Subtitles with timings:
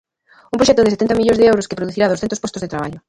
[0.53, 2.99] Un proxecto de setenta millóns de euros que producirá douscentos postos de traballo.